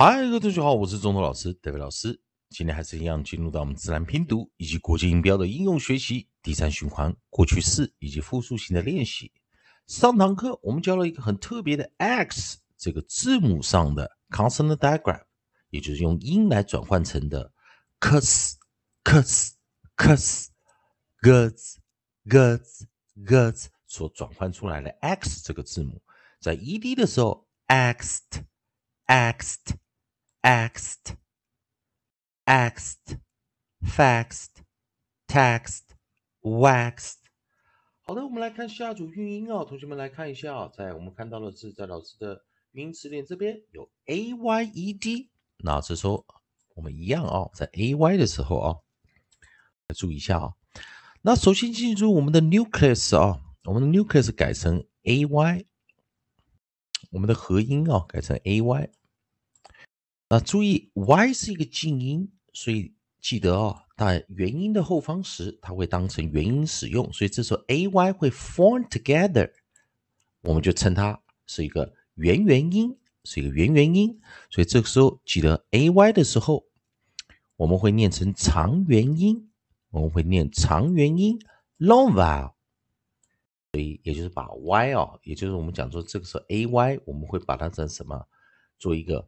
[0.00, 2.22] 嗨，各位同学好，我是中头老师戴维老师。
[2.50, 9.32] 今天还是一样，进入到我们自然拼读以及国际音标的应用学习第三循环过去式以及复数型的练习。
[9.88, 15.20] 上堂课我们教了一个很特别的 X 这个字母上的 consonant diagram，
[15.70, 17.52] 也就是用音来转换成的
[17.98, 18.52] cus
[19.02, 19.54] cus
[19.96, 20.46] cus
[21.20, 21.74] guts
[22.24, 22.82] guts
[23.24, 26.00] guts 所转换出来的 X 这个字母，
[26.40, 28.44] 在 ed 的时候 axed
[29.08, 29.74] axed
[30.48, 31.14] axed
[32.46, 33.18] axed
[33.84, 34.62] faxed
[35.26, 35.94] taxed
[36.42, 37.18] waxed。
[38.00, 46.24] 好的，我们来看下组韵音啊，同学们来看一下啊，在我们看到的是在老师的语音词典这边有 a y e d，那这时候
[46.74, 48.78] 我们一样啊，在 a y 的时候啊，
[49.94, 50.54] 注意一下啊。
[51.20, 55.66] 那首先记住我们的 nucleus 啊，我们的 nucleus 改成 a y，
[57.10, 58.90] 我们的合音啊改成 a y。
[60.30, 69.50] 那注意，y 是一个静音，所以记得哦，在元音的后方时，它会当成元音使用，所以这时候 a y 会 form together，
[70.42, 74.20] 我们就称它是一个元元音，是一个元元音。
[74.50, 76.66] 所以这个时候记得 a y 的时候，
[77.56, 79.50] 我们会念成长元音，
[79.88, 81.38] 我们会念长元音
[81.78, 82.52] long vowel。
[83.72, 88.26] 所以也就是把 y 哦，也就是我们讲说这个时候 a y，我们会把它成什么，
[88.78, 89.26] 做一个。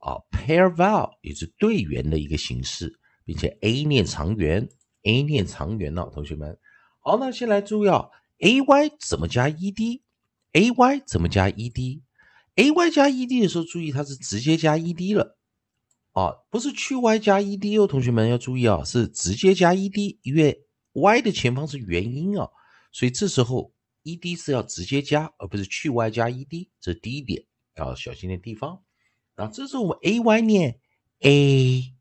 [0.00, 4.68] 啊，pair vowel 也是对元的一个形式，并且 a 念长元
[5.02, 6.58] ，a 念长元呢，同学们。
[7.00, 15.14] 好，那先来注意啊，a y 怎么加 e d？a y 怎么加 e d？a y 加 e d 的时候，注意它是直接加 e d
[15.14, 15.38] 了，
[16.12, 22.48] 啊，不是去 y 加 e d 哦，同学们要注意啊，是直接加 e d，因为 y 的前方是元音啊，
[22.90, 27.44] 所以这时候 e d 是要直接加，而不是去 y 加 e d，这是第一点
[27.76, 28.82] 要小心的地方。
[29.36, 30.80] 啊，这是我们 a y 念
[31.20, 31.94] a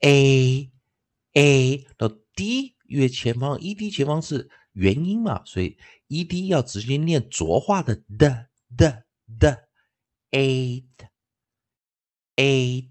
[0.00, 0.70] a
[1.32, 5.76] a 然后 d，因为前方 e d 前方是元音嘛，所以
[6.08, 9.04] e d 要直接念浊化的的的
[9.38, 9.68] 的
[10.30, 10.84] eight
[12.36, 12.90] eight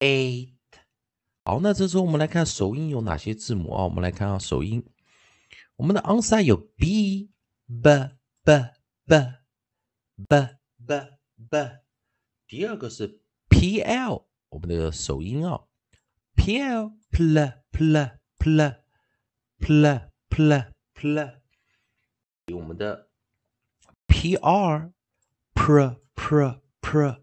[0.00, 0.54] eight。
[1.44, 3.84] 好，那这时候我们来看首音有哪些字母啊？
[3.84, 4.84] 我们来看啊，首音，
[5.76, 7.30] 我们的 onside 有 b
[7.66, 8.10] b
[8.44, 8.70] b
[9.06, 9.34] b
[10.28, 11.18] b b
[11.48, 11.87] b。
[12.48, 13.20] 第二个是
[13.50, 15.64] P L，我们的首音啊
[16.34, 18.80] ，P L pl pl pl
[19.58, 21.40] pl pl pl，
[22.54, 23.10] 我们的
[24.06, 24.94] P R
[25.54, 27.20] pr pr pr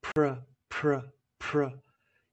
[0.00, 1.80] pr pr pr，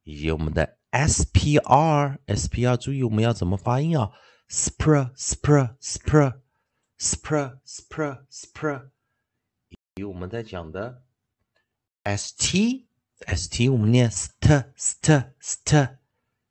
[0.03, 4.13] 以及我们的 S P R S P R，注意我们要怎么发音啊
[4.47, 6.39] ？spr spr spr
[6.97, 8.89] spr spr spr，
[9.67, 11.03] 以及我们在讲的。
[12.05, 12.85] St
[13.25, 15.97] st 我们念 st st st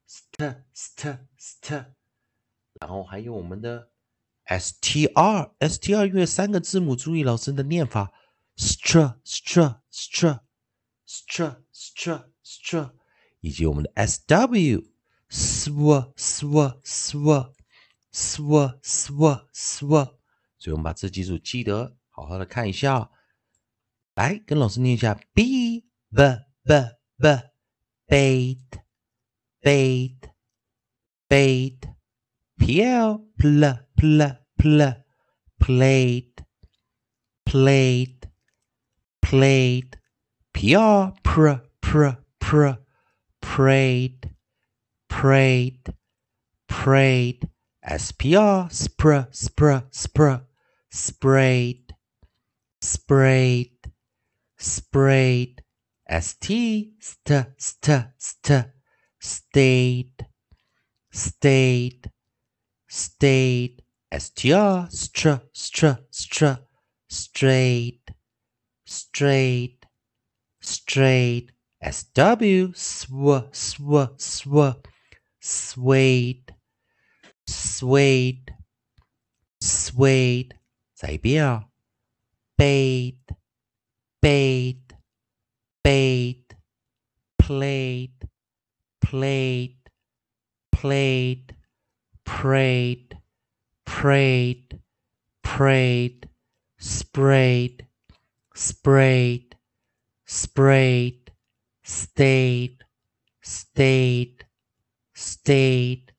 [0.08, 1.94] st st st，
[2.80, 3.90] 然后还有我们的
[4.46, 8.12] str str，因为三个字母，注意老师的念法
[8.56, 10.40] ，str str str
[11.06, 12.90] str str str，
[13.40, 14.84] 以及我们的 sw
[15.30, 17.52] sw sw sw
[18.12, 20.04] sw sw sw，
[20.58, 23.12] 所以我们把这几组记得，好好的看一下。
[24.15, 26.23] 来跟老师念一下：b b
[26.63, 26.73] b
[27.17, 27.49] b
[28.07, 28.57] bait
[29.61, 30.19] bait
[31.29, 31.79] bait
[32.57, 34.93] pl pl pl pl
[35.59, 36.43] plate
[37.45, 38.27] plate
[39.21, 39.97] plate
[40.53, 42.77] pr pr pr pr
[43.41, 44.29] prayed
[45.07, 45.93] prayed
[46.67, 47.49] prayed
[47.83, 50.41] spr spr spr spr
[50.91, 51.95] sprayed
[52.81, 53.72] sprayed
[54.63, 55.63] sprayed,
[56.09, 58.65] st, st, st, st,
[59.19, 60.27] stayed,
[61.11, 62.11] stayed,
[62.87, 63.83] stayed,
[64.17, 66.53] str, str, str, str,
[67.07, 68.11] straight,
[68.85, 69.85] straight,
[70.61, 74.73] straight, sw, sw, sw, sw,
[75.39, 76.55] swayed,
[77.47, 78.53] swayed,
[79.61, 80.55] swayed，
[80.95, 81.69] 再一遍啊，
[82.57, 83.17] bait。
[84.24, 84.94] Bait,
[85.82, 86.54] bait,
[87.38, 88.26] played,
[89.02, 89.76] played,
[90.72, 91.54] played,
[92.24, 93.18] prayed,
[93.84, 94.80] prayed,
[95.42, 96.26] prayed,
[96.78, 97.86] sprayed,
[98.54, 99.56] sprayed,
[100.24, 101.30] sprayed,
[101.82, 102.78] stayed,
[103.42, 104.46] stayed,
[105.12, 106.12] stayed,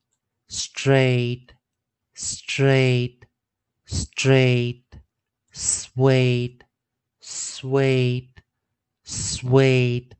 [0.46, 1.54] strayed,
[2.14, 3.26] strayed,
[3.84, 4.84] strayed,
[5.50, 6.65] swayed,
[7.26, 10.12] swayed,，suede。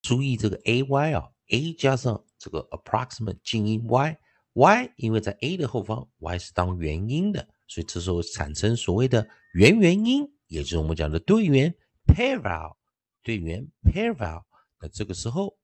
[0.00, 11.74] 注意这个 a y 啊，a 加上这个 approximate 静音 y，y 因为在 a 的后方，y 是当元音的，所以这时候产生所谓的元元音，也就是我们讲的对元
[12.06, 12.76] pair val
[13.24, 14.44] 对元 pair val。
[14.80, 15.58] 那这个时候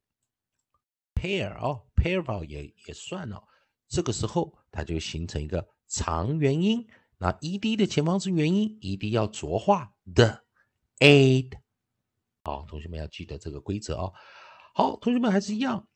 [1.15, 3.45] pair 哦 pair val 也也算哦，
[3.87, 6.85] 这个时候它就形成一个长元音。
[7.19, 10.45] 那 ed 的前方是元音，ed 要浊化的
[10.99, 11.53] aid。
[12.43, 14.13] 好，同学们要记得这个规则哦。
[14.75, 15.87] 好，同学们还是一样。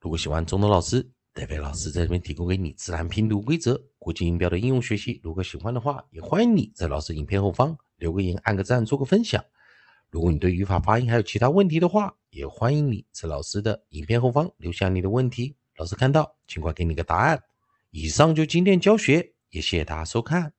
[0.00, 5.20] 如果喜欢中东老师，代表老师在这边提供给你自然拼读规则、国际音标的应用学习。
[5.22, 9.44] 如果喜欢的话，也欢迎你在老师影片后方留个言、按个赞、做个分享。
[10.10, 17.42] 如果你对语法、发音还有其他问题的话，也欢迎你在老师的影片后方留下你的问题，老师看到尽快给你个答案。
[17.90, 19.34] 以上就今天教学。
[19.50, 20.54] 也谢谢大家收看。